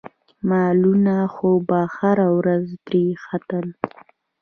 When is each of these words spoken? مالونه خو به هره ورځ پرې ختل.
مالونه 0.49 1.15
خو 1.33 1.49
به 1.67 1.79
هره 1.95 2.27
ورځ 2.37 2.65
پرې 2.85 3.03
ختل. 3.25 3.65